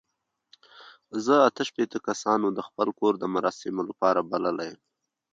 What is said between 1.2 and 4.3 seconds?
زه اته شپېته کسان د خپل کور د مراسمو لپاره